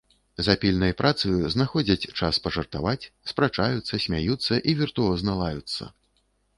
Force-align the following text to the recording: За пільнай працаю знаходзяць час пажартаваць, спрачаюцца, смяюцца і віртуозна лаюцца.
За 0.45 0.53
пільнай 0.61 0.95
працаю 1.01 1.51
знаходзяць 1.57 2.09
час 2.21 2.41
пажартаваць, 2.47 3.09
спрачаюцца, 3.35 4.03
смяюцца 4.09 4.53
і 4.69 4.79
віртуозна 4.85 5.41
лаюцца. 5.45 5.83